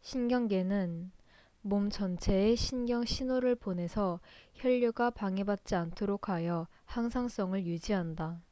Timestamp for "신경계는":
0.00-1.12